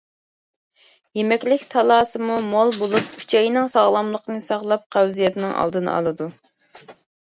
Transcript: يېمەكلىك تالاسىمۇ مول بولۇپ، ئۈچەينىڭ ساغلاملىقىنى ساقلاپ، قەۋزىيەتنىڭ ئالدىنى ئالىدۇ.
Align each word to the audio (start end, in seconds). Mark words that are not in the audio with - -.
يېمەكلىك 1.19 1.65
تالاسىمۇ 1.75 2.39
مول 2.47 2.73
بولۇپ، 2.79 3.13
ئۈچەينىڭ 3.21 3.71
ساغلاملىقىنى 3.77 4.45
ساقلاپ، 4.51 4.93
قەۋزىيەتنىڭ 4.99 5.57
ئالدىنى 5.63 5.97
ئالىدۇ. 5.99 6.35